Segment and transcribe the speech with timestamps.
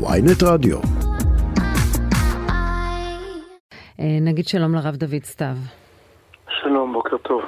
[0.00, 0.78] ויינט רדיו.
[4.00, 5.56] אה, נגיד שלום לרב דוד סתיו.
[6.60, 7.42] שלום, בוקר טוב.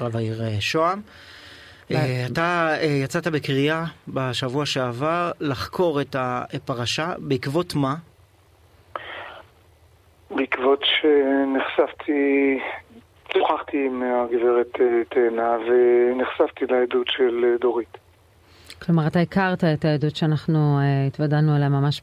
[0.00, 1.00] רב העיר אה, שוהם.
[1.90, 2.74] אה, אתה
[3.04, 7.94] יצאת בקריאה בשבוע שעבר לחקור את הפרשה, בעקבות מה?
[10.30, 12.58] בעקבות שנחשפתי,
[13.32, 14.72] שוחחתי עם הגברת
[15.08, 18.07] תאנה ונחשפתי לעדות של דורית.
[18.82, 22.00] כלומר, אתה הכרת את העדות שאנחנו התוודענו עליה ממש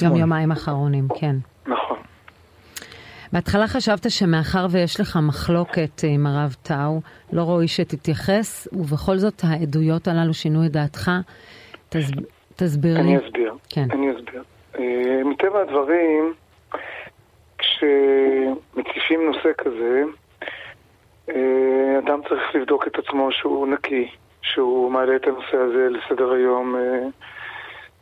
[0.00, 1.36] ביום יומיים האחרונים, כן.
[1.66, 1.98] נכון.
[3.32, 7.00] בהתחלה חשבת שמאחר ויש לך מחלוקת עם הרב טאו,
[7.32, 11.10] לא ראוי שתתייחס, ובכל זאת העדויות הללו שינו את דעתך.
[11.88, 12.10] תס...
[12.56, 13.00] תסביר לי.
[13.00, 13.54] אני אסביר.
[13.68, 13.86] כן.
[13.90, 14.42] אני אסביר.
[14.74, 14.78] Uh,
[15.24, 16.34] מטבע הדברים,
[17.58, 20.02] כשמציפים נושא כזה,
[21.28, 21.32] uh,
[22.04, 24.08] אדם צריך לבדוק את עצמו שהוא נקי,
[24.42, 26.74] שהוא מעלה את הנושא הזה לסדר היום.
[26.74, 27.24] Uh,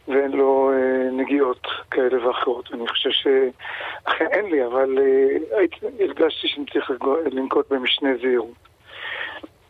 [0.08, 2.68] ואין לו אה, נגיעות כאלה ואחרות.
[2.72, 5.64] אני חושב שאכן אין לי, אבל אה,
[6.00, 6.90] הרגשתי שאני צריך
[7.32, 8.68] לנקוט במשנה זהירות.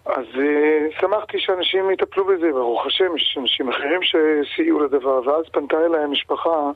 [0.07, 5.77] אז אה, שמחתי שאנשים יטפלו בזה, ברוך השם, יש אנשים אחרים שסייעו לדבר, ואז פנתה
[5.87, 6.71] אליי המשפחה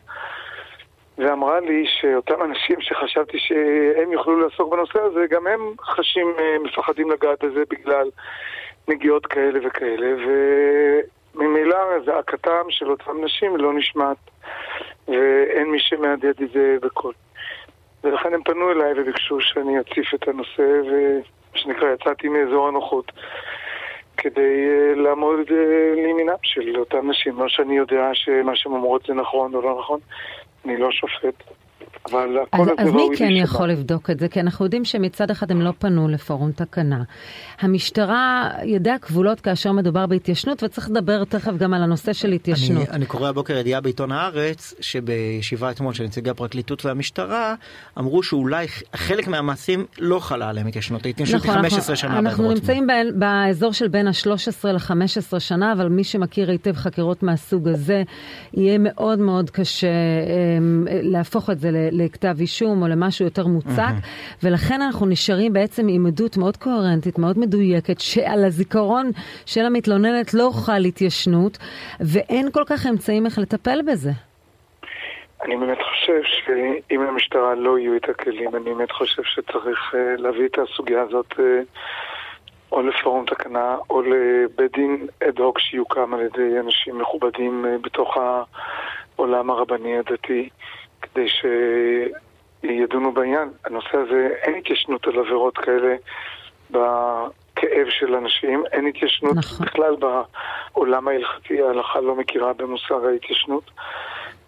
[1.18, 7.10] ואמרה לי שאותם אנשים שחשבתי שהם יוכלו לעסוק בנושא הזה, גם הם חשים, אה, מפחדים
[7.10, 8.08] לגעת בזה בגלל
[8.88, 10.30] נגיעות כאלה וכאלה, ו...
[11.34, 14.16] ממילא זעקתם של אותם נשים לא נשמעת
[15.08, 17.14] ואין מי שמהדהד את זה בקול.
[18.05, 21.22] ולכן הם פנו אליי וביקשו שאני אציף את הנושא ומה
[21.55, 23.12] שנקרא יצאתי מאזור הנוחות
[24.16, 25.52] כדי uh, לעמוד uh,
[25.96, 27.41] לימינם של אותם נשים.
[27.41, 30.00] לא שאני יודע שמה שהן אומרות זה נכון או לא נכון,
[30.64, 31.34] אני לא שופט.
[32.11, 33.45] אבל הכל אז, הזה אז מי כן להישמע.
[33.45, 34.28] יכול לבדוק את זה?
[34.28, 37.03] כי אנחנו יודעים שמצד אחד הם לא פנו לפורום תקנה.
[37.61, 42.89] המשטרה, ידיה כבולות כאשר מדובר בהתיישנות, וצריך לדבר תכף גם על הנושא של התיישנות.
[42.89, 47.55] אני, אני קורא הבוקר ידיעה בעיתון הארץ, שבישיבה אתמול של נציגי הפרקליטות והמשטרה,
[47.98, 51.06] אמרו שאולי חלק מהמעשים לא חלה עליהם התיישנות.
[51.06, 55.73] ההתיישנות היא 15 אנחנו, שנה אנחנו בעבירות נמצאים ב- באזור של בין ה-13 ל-15 שנה,
[55.73, 58.02] אבל מי שמכיר היטב חקירות מהסוג הזה,
[58.55, 63.92] יהיה מאוד מאוד קשה um, להפוך את זה ל- לכתב אישום או למשהו יותר מוצק,
[64.42, 69.11] ולכן אנחנו נשארים בעצם עם עדות מאוד קוהרנטית, מאוד מדויקת, שעל הזיכרון
[69.47, 71.58] של המתלוננת לא חל התיישנות,
[72.01, 74.11] ואין כל כך אמצעים איך לטפל בזה.
[75.45, 80.47] אני באמת חושב שאם למשטרה לא יהיו את הכלים, אני באמת חושב שצריך uh, להביא
[80.47, 81.42] את הסוגיה הזאת uh,
[82.73, 88.17] או לפורום תקנה או לבית דין אד הוק שיוקם על ידי אנשים מכובדים uh, בתוך
[89.17, 90.48] העולם הרבני הדתי,
[91.14, 93.50] כדי שידונו בעניין.
[93.64, 95.96] הנושא הזה, אין התיישנות על עבירות כאלה
[96.70, 99.67] בכאב של אנשים, אין התיישנות נכון.
[99.67, 99.96] בכלל
[100.74, 103.70] בעולם ההלכתי, ההלכה לא מכירה במושג ההתיישנות.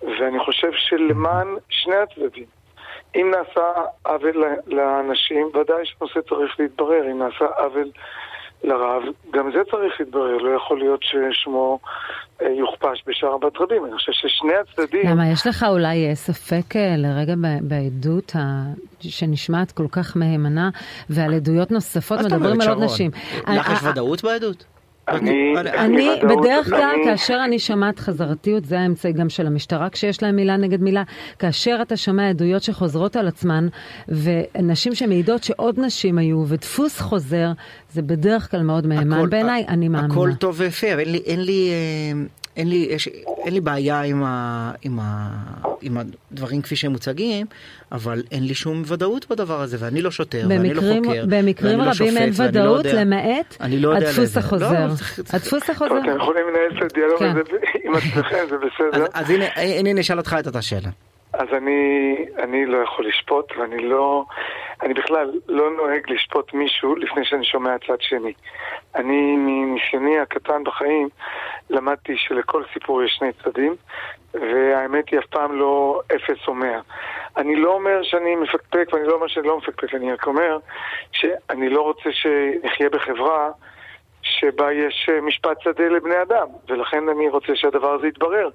[0.03, 2.47] ואני חושב שלמען שני הצדדים,
[3.17, 7.11] אם נעשה עוול לאנשים, ודאי שהנושא צריך להתברר.
[7.11, 7.91] אם נעשה עוול
[8.65, 9.03] לרב,
[9.33, 10.37] גם זה צריך להתברר.
[10.37, 11.79] לא יכול להיות ששמו
[12.43, 13.85] אה, יוכפש בשער בת רבים.
[13.85, 15.11] אני חושב ששני הצדדים...
[15.11, 18.65] למה, יש לך אולי אה, ספק אה, לרגע בעדות ה-
[19.01, 20.71] שנשמעת כל כך מהימנה,
[21.11, 22.83] ועל עדויות נוספות מדברים על עוד?
[22.83, 23.11] נשים.
[23.49, 24.65] לך יש ודאות בעדות?
[25.09, 25.55] אני-
[26.23, 30.57] בדרך כלל, אני- כאשר אני שומעת חזרתיות, זה האמצעי גם של המשטרה כשיש להם מילה
[30.57, 31.03] נגד מילה,
[31.39, 33.69] כאשר אתה שומע עדויות שחוזרות על עצמן,
[34.09, 37.53] ונשים שמעידות שעוד נשים היו, ודפוס חוזר,
[37.93, 40.15] זה בדרך כלל מאוד מהימן בעיניי, אני מאמינה.
[40.15, 42.27] הכל טוב ויפה, אבל אין לי, אין לי, אה,
[42.57, 43.09] אין לי, יש,
[43.45, 45.29] אין לי בעיה עם, ה, עם, ה,
[45.83, 47.47] עם הדברים כפי שהם מוצגים,
[47.93, 51.79] אבל אין לי שום ודאות בדבר הזה, ואני לא שוטר, ואני לא במקרים, חוקר, במקרים
[51.79, 54.73] ואני לא רבים שופט, אין ואני לא ודאות, יודע- למעט לא יודע הדפוס החוזר.
[54.87, 54.93] לא,
[55.33, 55.89] הדפוס החוזר.
[55.89, 57.31] טוב, אתם יכולים לנהל את הדיאלוג כן.
[57.31, 57.41] הזה
[57.85, 59.03] עם עצמכם, זה בסדר.
[59.05, 60.91] אז, אז הנה, הנה נשאל אותך את אותה שאלה.
[61.33, 61.73] אז אני,
[62.45, 64.25] אני לא יכול לשפוט, ואני לא...
[64.85, 68.33] אני בכלל לא נוהג לשפוט מישהו לפני שאני שומע צד שני.
[68.95, 71.09] אני, מניסיוני הקטן בחיים,
[71.71, 73.77] למדתי שלכל סיפור יש שני צדדים,
[74.35, 76.81] והאמת היא אף פעם לא אפס או מאה.
[77.37, 80.59] אני לא אומר שאני מפקפק, ואני לא אומר שאני לא מפקפק, אני רק אומר
[81.13, 83.51] שאני לא רוצה שנחיה בחברה
[84.41, 88.49] שבה יש אה, משפט שדה לבני אדם, ולכן אני רוצה שהדבר הזה יתברר.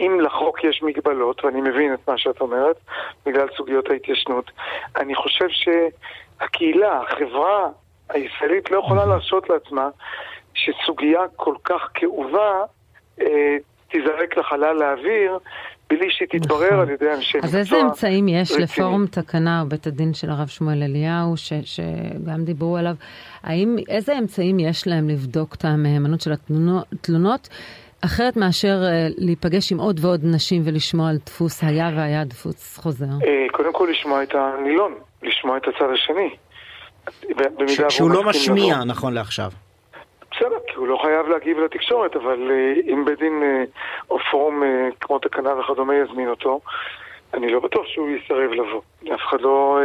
[0.00, 2.76] אם לחוק יש מגבלות, ואני מבין את מה שאת אומרת,
[3.26, 4.50] בגלל סוגיות ההתיישנות,
[4.96, 7.68] אני חושב שהקהילה, החברה
[8.08, 9.88] הישראלית לא יכולה להרשות לעצמה
[10.54, 12.62] שסוגיה כל כך כאובה
[13.20, 13.56] אה,
[13.90, 15.38] תיזרק לחלל האוויר
[15.90, 16.78] בלי שהיא תתברר נכון.
[16.80, 17.48] על ידי אנשי מקצוע.
[17.50, 18.52] אז איזה אמצעים יש.
[18.52, 22.94] לפורום תקנה או בית הדין של הרב שמואל אליהו, ש, שגם דיברו עליו,
[23.42, 26.32] האם, איזה אמצעים יש להם לבדוק את המהימנות של
[26.92, 27.48] התלונות,
[28.04, 33.04] אחרת מאשר אה, להיפגש עם עוד ועוד נשים ולשמוע על דפוס היה והיה דפוס חוזר?
[33.06, 36.30] אה, קודם כל לשמוע את הנילון, לשמוע את הצד השני.
[37.68, 38.84] ש- שהוא לא משמיע.
[38.84, 39.50] נכון לעכשיו.
[40.36, 43.64] בסדר, כי הוא לא חייב להגיב לתקשורת, אבל אה, אם בית דין אה,
[44.10, 46.60] או פורום אה, כמו תקנה וכדומה יזמין אותו,
[47.34, 48.80] אני לא בטוח שהוא יסרב לבוא.
[49.14, 49.78] אף אחד לא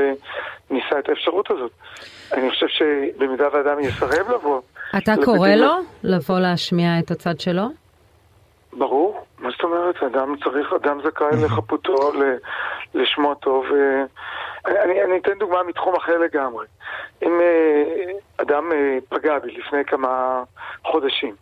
[0.69, 1.71] ניסה את האפשרות הזאת.
[2.33, 4.61] אני חושב שבמידה ואדם יסרב לבוא...
[4.97, 5.73] אתה קורא לו
[6.03, 7.63] לבוא להשמיע את הצד שלו?
[8.73, 10.03] ברור, מה זאת אומרת?
[10.03, 12.37] אדם צריך, אדם זכאי לחפותו, ל-
[12.93, 13.65] לשמו הטוב.
[13.65, 14.03] אה,
[14.83, 16.65] אני, אני אתן דוגמה מתחום אחר לגמרי.
[17.23, 20.43] אם אה, אדם אה, פגע בי לפני כמה
[20.85, 21.35] חודשים,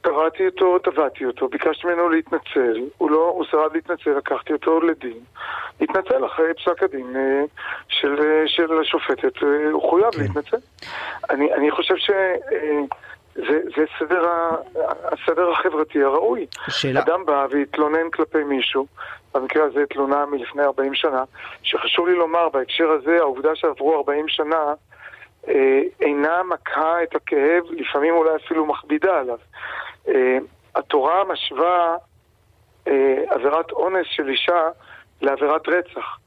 [0.00, 5.18] קראתי אותו, תבעתי אותו, ביקשתי ממנו להתנצל, הוא לא, הוא סירב להתנצל, לקחתי אותו לדין,
[5.80, 7.42] התנצל אחרי פסק הדין אה,
[7.88, 8.16] של,
[8.46, 9.42] של השופטת,
[9.72, 10.22] הוא חויב כן.
[10.22, 10.56] להתנצל.
[11.30, 12.10] אני, אני חושב ש...
[13.34, 14.56] זה, זה סדר ה,
[15.02, 16.46] הסדר החברתי הראוי.
[16.68, 18.86] שאלה, אדם בא והתלונן כלפי מישהו,
[19.34, 21.24] במקרה הזה תלונה מלפני 40 שנה,
[21.62, 24.74] שחשוב לי לומר בהקשר הזה, העובדה שעברו 40 שנה
[26.00, 29.38] אינה מקהה את הכאב, לפעמים אולי אפילו מכבידה עליו.
[30.08, 30.38] אה,
[30.74, 31.96] התורה משווה
[32.88, 34.68] אה, עבירת אונס של אישה
[35.20, 36.18] לעבירת רצח.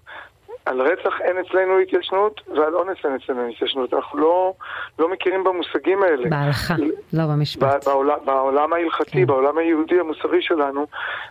[0.65, 3.93] על רצח אין אצלנו התיישנות ועל אונס אין אצלנו התיישנות.
[3.93, 4.53] אנחנו לא,
[4.99, 6.29] לא מכירים במושגים האלה.
[6.29, 6.73] בהלכה,
[7.13, 7.87] לא במשפט.
[7.87, 9.25] בעולם, בעולם ההלכתי, כן.
[9.25, 10.87] בעולם היהודי המוסרי שלנו,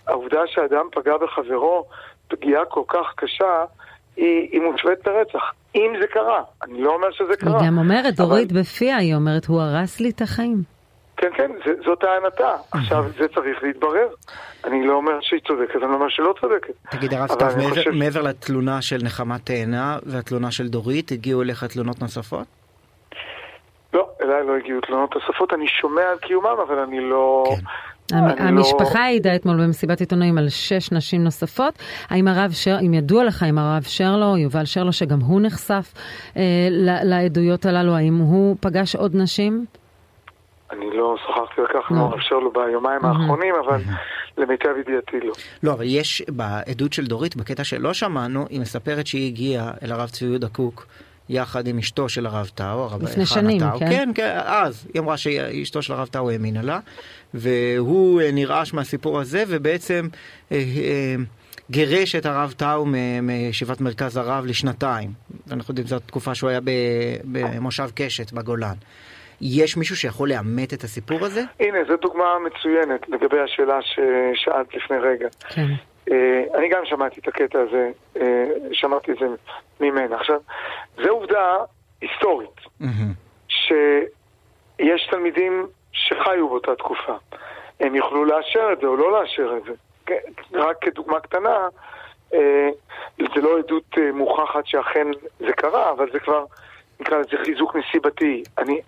[0.07, 1.85] העובדה שאדם פגע בחברו
[2.29, 3.65] פגיעה כל כך קשה,
[4.17, 5.53] היא, היא מושווית לרצח.
[5.75, 7.67] אם זה קרה, אני לא אומר שזה היא קרה.
[7.67, 10.63] גם אומרת, אבל- דורית בפיה, היא אומרת, הוא הרס לי את החיים.
[11.17, 12.57] כן, כן, זה, זאת טענתה.
[12.73, 14.09] עכשיו, זה צריך להתברר.
[14.65, 16.75] אני לא אומר שהיא צודקת, אני לא אומר שלא צודקת.
[16.91, 21.65] תגיד הרב סתיו, מעבר- חושב- מעבר לתלונה של נחמה תאנה והתלונה של דורית, הגיעו אליך
[21.65, 22.47] תלונות נוספות?
[23.95, 27.45] לא, אליי לא הגיעו תלונות נוספות, אני שומע על קיומם, אבל אני לא...
[27.49, 27.65] כן.
[28.13, 31.79] אני לא- המשפחה העידה אתמול במסיבת עיתונאים על שש נשים נוספות.
[32.11, 35.95] האם הרב שר, אם ידוע לך אם הרב שרלו, יובל שרלו, שגם הוא נחשף
[36.37, 36.43] אה,
[37.05, 39.65] לעדויות הללו, האם הוא פגש עוד נשים?
[40.73, 41.97] אני לא שוחחתי על כך, לא.
[41.99, 43.81] לא מאפשר לו ביומיים האחרונים, אבל
[44.39, 45.33] למיטב ידיעתי לא.
[45.63, 50.09] לא, אבל יש בעדות של דורית, בקטע שלא שמענו, היא מספרת שהיא הגיעה אל הרב
[50.09, 50.87] צבי יהודה קוק
[51.29, 53.79] יחד עם אשתו של הרב טאו, הרב לפני שנים, טאו.
[53.79, 53.89] כן?
[53.91, 54.87] כן, כן, אז.
[54.95, 56.81] היא אמרה שאשתו של הרב טאו האמינה לה,
[57.35, 60.09] והוא אה, נרעש מהסיפור הזה, ובעצם
[60.53, 61.15] אה, אה,
[61.71, 65.11] גירש את הרב טאו מ- מישיבת מרכז הרב לשנתיים.
[65.53, 66.71] אנחנו יודעים, זו התקופה שהוא היה ב-
[67.25, 68.75] במושב קשת בגולן.
[69.41, 71.43] יש מישהו שיכול לאמת את הסיפור הזה?
[71.61, 75.29] הנה, זו דוגמה מצוינת לגבי השאלה ששאלת לפני רגע.
[75.49, 75.67] כן.
[76.13, 79.27] אה, אני גם שמעתי את הקטע הזה, אה, שמעתי את זה
[79.81, 80.17] ממנה.
[80.17, 80.41] עכשיו,
[80.97, 81.59] זו עובדה
[82.01, 82.61] היסטורית.
[83.49, 87.15] שיש תלמידים שחיו באותה תקופה.
[87.81, 89.73] הם יוכלו לאשר את זה או לא לאשר את זה.
[90.53, 91.69] רק כדוגמה קטנה,
[92.35, 92.69] אה,
[93.19, 95.07] זה לא עדות מוכחת שאכן
[95.39, 96.45] זה קרה, אבל זה כבר,
[97.03, 98.43] נקרא לזה חיזוק נסיבתי.
[98.59, 98.81] אני,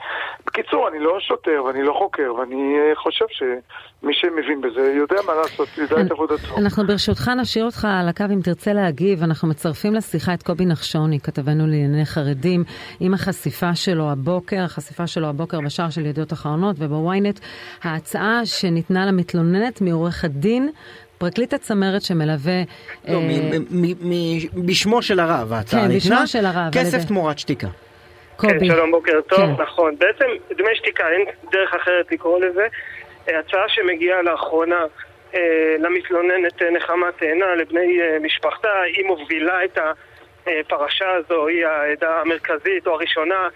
[0.46, 5.34] בקיצור, אני לא שוטר ואני לא חוקר, ואני אה, חושב שמי שמבין בזה יודע מה
[5.34, 6.58] לעשות, יודע את עבודתו.
[6.58, 9.22] אנחנו ברשותך נשאיר אותך על הקו אם תרצה להגיב.
[9.22, 12.64] אנחנו מצרפים לשיחה את קובי נחשוני, כתבנו לענייני חרדים,
[13.00, 17.40] עם החשיפה שלו הבוקר, החשיפה שלו הבוקר בשער של ידיעות אחרונות ובוויינט,
[17.82, 20.70] ההצעה שניתנה למתלוננת מעורך הדין.
[21.19, 22.62] פרקליט הצמרת שמלווה...
[23.08, 26.14] לא, אה, מ- מ- מ- בשמו של הרב ההצעה כן, ניתנה.
[26.16, 27.68] בשמו של הרב, כסף תמורת שתיקה.
[28.37, 28.59] קובי.
[28.59, 29.62] כן, שלום, בוקר טוב, כן.
[29.62, 29.97] נכון.
[29.99, 30.26] בעצם
[30.57, 32.67] דמי שתיקה, אין דרך אחרת לקרוא לזה.
[33.29, 34.85] אה, הצעה שמגיעה לאחרונה
[35.35, 39.79] אה, למתלוננת אה, נחמה תאנה, לבני אה, משפחתה, היא מובילה את
[40.47, 43.49] הפרשה הזו, היא העדה המרכזית או הראשונה,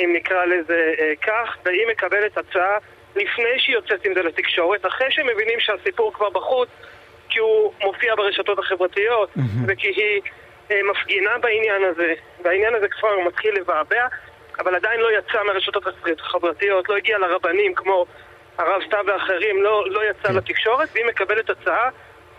[0.00, 2.76] אם נקרא לזה אה, כך, והיא מקבלת הצעה
[3.16, 6.68] לפני שהיא יוצאת עם זה לתקשורת, אחרי שמבינים שהסיפור כבר בחוץ,
[7.28, 9.30] כי הוא מופיע ברשתות החברתיות,
[9.66, 10.20] וכי היא
[10.70, 12.14] מפגינה בעניין הזה,
[12.44, 14.06] והעניין הזה כבר מתחיל לבעבע,
[14.58, 15.84] אבל עדיין לא יצא מהרשתות
[16.20, 18.06] החברתיות, לא הגיע לרבנים כמו
[18.58, 20.34] הרב סתיו ואחרים, לא, לא יצא כן.
[20.34, 21.88] לתקשורת, והיא מקבלת הצעה,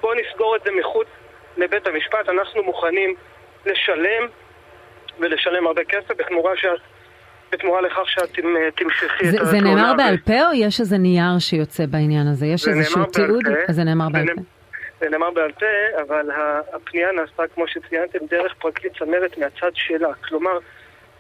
[0.02, 1.08] בואו נסגור את זה מחוץ
[1.58, 3.16] לבית המשפט, אנחנו מוכנים
[3.66, 4.28] לשלם,
[5.20, 6.80] ולשלם הרבה כסף בתמורה שאת...
[7.52, 9.76] בתמורה לכך שאת תמ- תמשכי את זה, זה התלונה.
[9.76, 12.46] נאמר בעל פה או יש איזה נייר שיוצא בעניין הזה?
[12.46, 13.44] יש איזשהו תיעוד?
[13.70, 14.42] זה נאמר בעל פה.
[15.04, 16.30] זה נאמר בעל פה, אבל
[16.74, 20.14] הפנייה נעשתה, כמו שציינתם, דרך פרקליט צמרת מהצד שלה.
[20.14, 20.60] כלומר,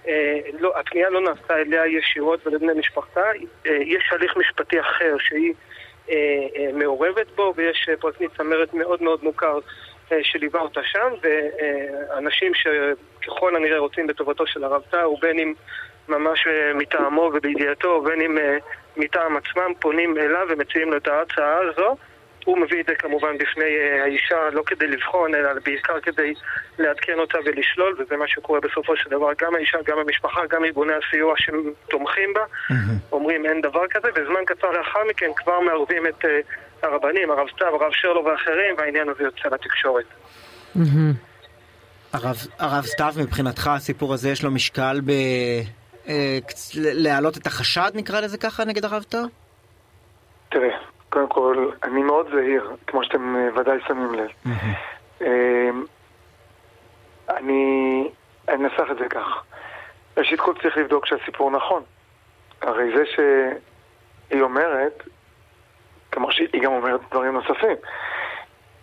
[0.07, 3.21] אה, לא, הפנייה לא נעשתה אליה ישירות ולבני משפחתה.
[3.65, 5.53] אה, יש הליך משפטי אחר שהיא
[6.09, 6.15] אה,
[6.73, 9.59] מעורבת בו, ויש פרקליט צמרת מאוד מאוד מוכר
[10.21, 15.53] שליווה אותה שם, ואנשים שככל הנראה רוצים בטובתו של הרב טאו, בין אם
[16.07, 18.37] ממש מטעמו ובידיעתו, בין אם
[18.97, 21.95] מטעם עצמם פונים אליו ומציעים לו את ההצעה הזו.
[22.45, 26.33] הוא מביא את זה כמובן בפני אה, האישה, לא כדי לבחון, אלא בעיקר כדי
[26.79, 29.29] לעדכן אותה ולשלול, וזה מה שקורה בסופו של דבר.
[29.41, 32.41] גם האישה, גם המשפחה, גם ארגוני הסיוע שתומכים בה,
[33.11, 36.39] אומרים אין דבר כזה, וזמן קצר לאחר מכן כבר מערבים את אה,
[36.83, 40.05] הרבנים, הרב סתיו, הרב שרלו ואחרים, והעניין הזה יוצא לתקשורת.
[42.13, 45.11] הרב, הרב סתיו, מבחינתך הסיפור הזה יש לו משקל ב...
[46.07, 46.37] אה,
[46.75, 49.19] להעלות את החשד, נקרא לזה ככה, נגד הרב טאו?
[50.49, 50.77] תראה,
[51.13, 54.29] קודם כל, אני מאוד זהיר, כמו שאתם אה, ודאי שמים לב.
[55.21, 55.85] אמ,
[57.29, 58.07] אני
[58.49, 59.43] אנסח את זה כך.
[60.17, 61.83] ראשית כל צריך לבדוק שהסיפור נכון.
[62.61, 65.03] הרי זה שהיא אומרת,
[66.11, 67.75] כמו שהיא גם אומרת דברים נוספים,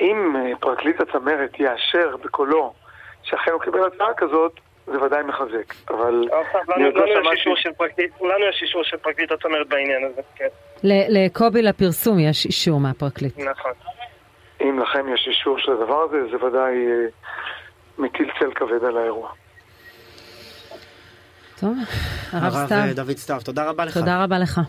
[0.00, 2.74] אם אה, פרקליט הצמרת יאשר בקולו
[3.22, 4.60] שאכן הוא קיבל הצעה כזאת,
[4.92, 6.24] זה ודאי מחזק, אבל...
[6.68, 10.46] לנו יש אישור של פרקליט הצמרת בעניין הזה, כן.
[10.82, 13.38] לקובי לפרסום יש אישור מהפרקליט.
[13.38, 13.72] נכון.
[14.60, 17.06] אם לכם יש אישור של הדבר הזה, זה ודאי אה,
[17.98, 19.28] מטיל צל כבד על האירוע.
[21.60, 21.76] טוב,
[22.32, 22.78] הרב סתיו.
[22.78, 23.98] הרב דוד סתיו, תודה רבה לך.
[23.98, 24.60] תודה רבה לך.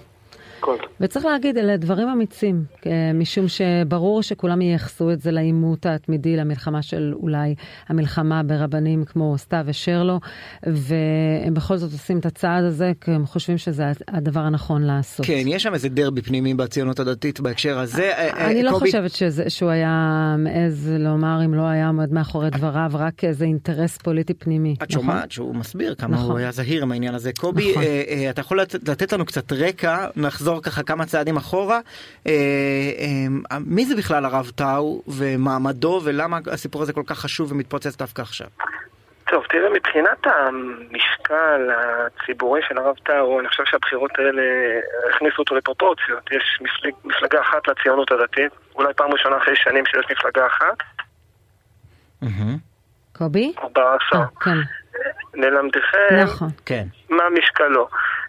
[0.62, 0.76] הכל.
[1.02, 6.82] וצריך להגיד, אלה דברים אמיצים, אה, משום שברור שכולם ייחסו את זה לעימות התמידי, למלחמה
[6.82, 7.56] של אולי
[7.88, 10.20] המלחמה ברבנים כמו סתיו ושרלו,
[10.64, 15.26] והם בכל זאת עושים את הצעד הזה, כי הם חושבים שזה הדבר הנכון לעשות.
[15.26, 18.12] כן, יש שם איזה דרבי פנימי בציונות הדתית בהקשר הזה.
[18.18, 22.92] אה, אני לא חושבת שזה, שהוא היה מעז לומר, אם לא היה עומד מאחורי דבריו,
[22.94, 24.76] רק איזה אינטרס פוליטי פנימי.
[24.84, 25.02] את נכון?
[25.02, 26.32] שומעת שהוא מסביר כמה נכון.
[26.32, 27.32] הוא היה זהיר עם העניין הזה.
[27.34, 27.84] קובי, נכון.
[27.84, 31.80] אה, אה, אתה יכול לתת, לתת לנו קצת רקע, נחזור ככה כמה צעדים אחורה.
[32.28, 32.32] אה,
[33.52, 38.22] אה, מי זה בכלל הרב טאו ומעמדו ולמה הסיפור הזה כל כך חשוב ומתפוצץ דווקא
[38.22, 38.48] עכשיו?
[39.28, 44.44] טוב, תראה, מבחינת המשקל הציבורי של הרב טאו, אני חושב שהבחירות האלה
[45.10, 46.32] הכניסו אותו לפרופורציות.
[46.32, 50.78] יש מפלג, מפלגה אחת לציונות הדתית, אולי פעם ראשונה אחרי שנים שיש מפלגה אחת.
[53.22, 53.54] קובי?
[53.60, 54.20] 14.
[54.20, 54.58] אה, כן,
[55.34, 56.50] ללמדכם נכון.
[56.66, 56.86] כן.
[57.10, 57.88] מה משקלו.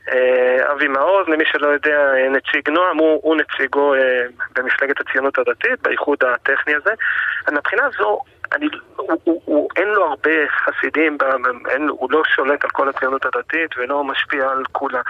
[0.08, 4.24] אה, אבי מעוז, למי שלא יודע, אה, נציג נועם, הוא, הוא נציגו אה,
[4.56, 6.90] במפלגת הציונות הדתית, באיחוד הטכני הזה.
[7.46, 8.20] אז מהבחינה הזו,
[8.52, 8.66] אני,
[8.96, 11.18] הוא, הוא, הוא, אין לו הרבה חסידים,
[11.70, 15.00] אין, הוא לא שולט על כל הציונות הדתית ולא משפיע על כולה,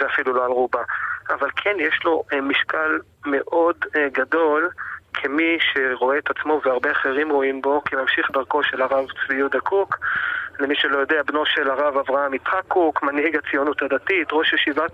[0.00, 0.82] ואפילו לא על רובה.
[1.30, 3.76] אבל כן, יש לו משקל מאוד
[4.12, 4.70] גדול.
[5.14, 9.98] כמי שרואה את עצמו והרבה אחרים רואים בו כממשיך דרכו של הרב צבי יהודה קוק,
[10.58, 14.92] למי שלא יודע, בנו של הרב אברהם יצחק קוק, מנהיג הציונות הדתית, ראש ישיבת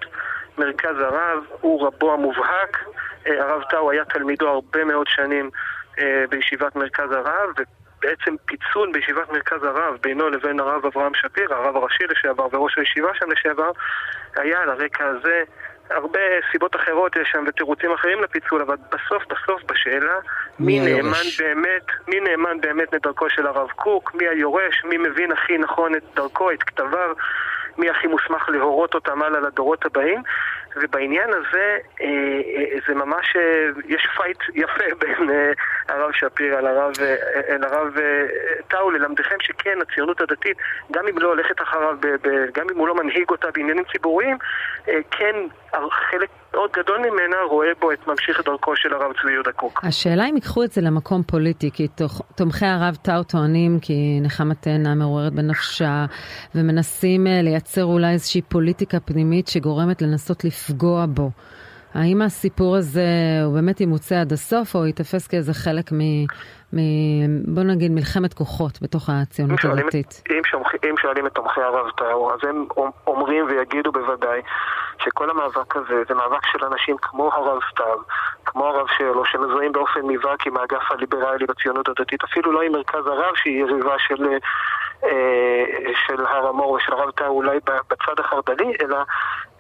[0.59, 2.85] מרכז הרב, הוא רבו המובהק.
[3.27, 5.51] אה, הרב טאו היה תלמידו הרבה מאוד שנים
[5.99, 11.77] אה, בישיבת מרכז הרב, ובעצם פיצול בישיבת מרכז הרב בינו לבין הרב אברהם שפיר, הרב
[11.77, 13.71] הראשי לשעבר וראש הישיבה שם לשעבר,
[14.37, 15.43] היה על הרקע הזה.
[15.91, 16.21] הרבה
[16.53, 20.15] סיבות אחרות יש שם ותירוצים אחרים לפיצול, אבל בסוף בסוף בשאלה
[20.59, 21.27] מי מי נאמן?
[21.39, 26.03] באמת, מי נאמן באמת לדרכו של הרב קוק, מי היורש, מי מבין הכי נכון את
[26.15, 27.15] דרכו, את כתביו,
[27.79, 30.23] מי הכי מוסמך להורות אותם הלאה לדורות הבאים.
[30.83, 35.31] ובעניין הזה אה, אה, זה ממש, אה, יש fight יפה בין
[35.89, 36.93] הרב שפיר על הרב,
[37.49, 38.23] אל הרב אה,
[38.69, 40.57] טאו, ללמדכם שכן, הציונות הדתית,
[40.93, 41.97] גם אם לא הולכת אחריו,
[42.55, 44.37] גם אם הוא לא מנהיג אותה בעניינים ציבוריים,
[45.11, 45.37] כן,
[46.11, 49.81] חלק מאוד גדול ממנה רואה בו את ממשיך דרכו של הרב צבי יהודה קוק.
[49.85, 51.87] השאלה אם ייקחו את זה למקום פוליטי, כי
[52.37, 56.05] תומכי הרב טאו טוענים כי נחמה תאנה מעוררת בנפשה,
[56.55, 61.31] ומנסים אה, לייצר אולי איזושהי פוליטיקה פנימית שגורמת לנסות לפגוע בו.
[61.95, 63.09] האם הסיפור הזה
[63.45, 66.01] הוא באמת ימוצה עד הסוף, או ייתפס כאיזה חלק מ...
[66.73, 66.79] מ
[67.55, 70.23] בוא נגיד מלחמת כוחות בתוך אם הציונות הדתית?
[70.31, 72.67] אם, שומח, אם שואלים את תומכי הרב טאו, אז הם
[73.07, 74.41] אומרים ויגידו בוודאי
[75.07, 77.99] שכל המאבק הזה זה מאבק של אנשים כמו הרב סתיו,
[78.45, 83.07] כמו הרב שלו, שמזוהים באופן מובהק עם האגף הליברלי בציונות הדתית, אפילו לא עם מרכז
[83.07, 84.37] הרב שהיא יריבה של, אה,
[86.07, 87.59] של הר המור ושל הרב טאו אולי
[87.91, 88.97] בצד החרד"לי, אלא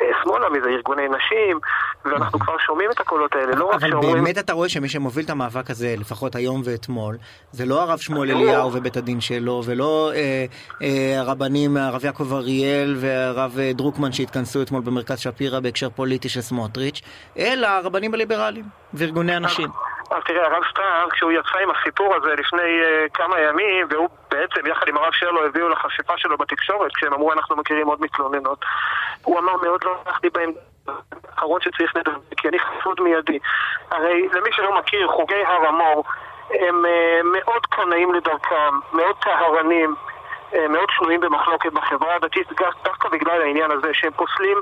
[0.02, 1.59] אה, שמאלה מזה, ארגוני נשים,
[2.05, 4.25] ואנחנו כבר שומעים את הקולות האלה, לא רק אבל שאומרים...
[4.25, 7.16] באמת אתה רואה שמי שמוביל את המאבק הזה, לפחות היום ואתמול,
[7.52, 10.45] זה לא הרב שמואל אליהו ובית הדין שלו, ולא אה,
[10.83, 16.40] אה, הרבנים, הרב יעקב אריאל והרב אה, דרוקמן שהתכנסו אתמול במרכז שפירא בהקשר פוליטי של
[16.40, 17.00] סמוטריץ',
[17.38, 18.64] אלא הרבנים הליברליים
[18.95, 19.69] וארגוני הנשים.
[20.11, 24.67] אז תראה, הרב סתיו, כשהוא יצא עם הסיפור הזה לפני uh, כמה ימים, והוא בעצם,
[24.67, 28.65] יחד עם הרב שלו, הביאו לחשיפה שלו בתקשורת, כשהם אמרו אנחנו מכירים עוד מתלוננות,
[29.23, 30.53] הוא אמר מאוד לא הלכתי בהם,
[31.29, 33.39] האחרון שצריך לדבר, כי אני חפוד מיידי.
[33.91, 36.05] הרי למי שלא מכיר, חוגי הר המור
[36.51, 39.95] הם uh, מאוד קנאים לדרכם, מאוד טהרנים.
[40.53, 42.47] uh, מאוד שנויים במחלוקת בחברה הדתית,
[42.85, 44.59] דווקא בגלל העניין הזה שהם פוסלים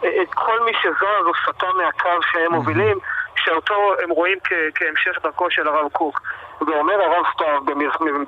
[0.00, 2.98] את כל מי שזז או סטה מהקו שהם מובילים,
[3.36, 4.38] שאותו הם רואים
[4.74, 6.20] כהמשך דרכו של הרב קוק.
[6.66, 7.60] ואומר הרב סתיו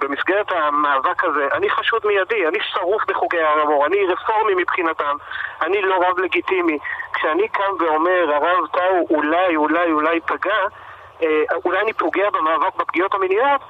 [0.00, 5.16] במסגרת המאבק הזה, אני חשוד מיידי, אני שרוף בחוגי הר המור, אני רפורמי מבחינתם,
[5.62, 6.78] אני לא רב לגיטימי.
[7.12, 10.56] כשאני קם ואומר, הרב טאו אולי, אולי, אולי פגע,
[11.22, 11.28] אה,
[11.64, 13.60] אולי אני פוגע במאבק בפגיעות המיניות,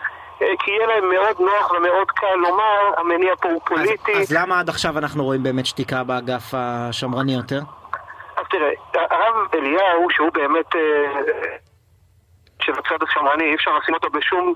[0.43, 4.13] אה, כי יהיה להם מאוד נוח ומאוד קל לומר, המניע פה הוא פוליטי.
[4.13, 7.61] אז, אז למה עד עכשיו אנחנו רואים באמת שתיקה באגף השמרני יותר?
[8.37, 10.77] אז תראה, הרב אליהו, שהוא באמת...
[10.77, 11.23] אה,
[12.63, 14.55] שבצד השמרני אי אפשר לשים אותו בשום,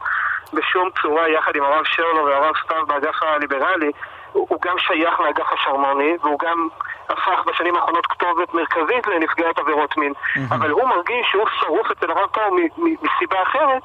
[0.52, 3.90] בשום צורה יחד עם הרב שרלו והרב סתיו באגף הליברלי
[4.32, 6.68] הוא גם שייך לאגף השמרני והוא גם
[7.08, 10.54] הפך בשנים האחרונות כתובת מרכזית לנפגעת עבירות מין mm-hmm.
[10.54, 13.82] אבל הוא מרגיש שהוא שרוף אצל הרב טאו מסיבה אחרת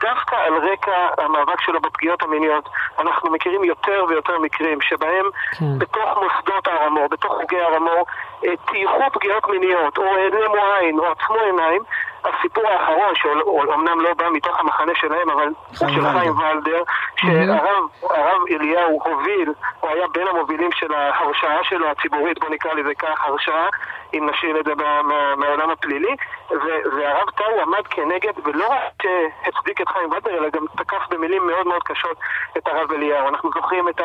[0.00, 5.26] דווקא על רקע המאבק שלו בפגיעות המיניות, אנחנו מכירים יותר ויותר מקרים שבהם
[5.58, 5.78] כן.
[5.78, 8.04] בתוך מוסדות הר המור, בתוך חוגי הר המור, אה,
[8.70, 11.82] טייחו פגיעות מיניות, או העלימו עין, או עצמו עיניים,
[12.24, 15.48] הסיפור האחרון, שאומנם לא בא מתוך המחנה שלהם, אבל
[15.80, 16.82] הוא של חיים ולדר,
[17.16, 23.24] שהרב אליהו הוביל, הוא היה בין המובילים של ההרשעה שלו הציבורית, בוא נקרא לזה כך,
[23.24, 23.68] הרשעה,
[24.14, 24.72] אם נשאיר את זה
[25.36, 26.16] מהעולם הפלילי,
[26.96, 29.10] והרב טאו עמד כנגד, ולא רק
[29.46, 32.16] הצדיק את חיים ולדר, אלא גם תקף במילים מאוד מאוד קשות
[32.58, 33.28] את הרב אליהו.
[33.28, 34.00] אנחנו זוכרים את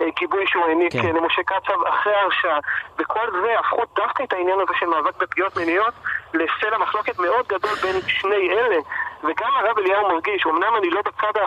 [0.00, 1.16] הגיבוי שהוא העניק כן.
[1.16, 2.58] למשה קצב אחרי ההרשעה,
[2.98, 5.94] וכל זה הפכו דווקא את העניין הזה של מאבק בפגיעות מיניות
[6.34, 8.76] לסלע מחלוקת מאוד גדול בין שני אלה,
[9.24, 11.40] וגם הרב אליהו מרגיש, אמנם אני לא בצד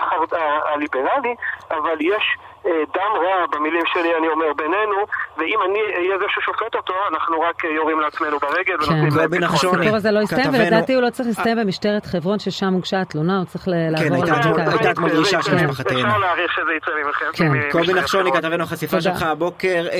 [0.66, 1.36] הליברלי,
[1.72, 4.98] אבל יש דם רע במילים שלי, אני אומר, בינינו,
[5.38, 9.79] ואם אני אהיה זה ששופט אותו, אנחנו רק יורים לעצמנו ברגל ונותנים להם ביטחון.
[9.79, 13.46] הסיפור הזה לא יסתיים, ולדעתי הוא לא צריך להסתיים במשטרת חברון, ששם הוגשה התלונה, הוא
[13.46, 14.43] צריך לעבור לבדיקה.
[14.43, 16.00] כן, הייתה אתמול דרישה של משפחתנו.
[16.00, 17.25] אפשר להעריך שזה יצא ממכם.
[17.34, 17.72] כן.
[17.72, 19.98] קובי נחשוני, כתבנו החשיפה שלך הבוקר, אה,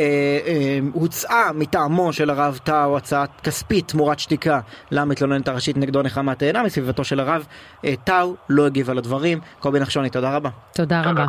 [0.48, 4.60] אה, הוצאה מטעמו של הרב טאו הצעת כספית תמורת שתיקה
[4.91, 7.48] למתלוננת הראשית נגדו נחמה תאנה מסביבתו של הרב
[8.03, 9.39] טאו, לא הגיב על הדברים.
[9.60, 10.50] קובי נחשוני, תודה רבה.
[10.75, 11.25] תודה רבה.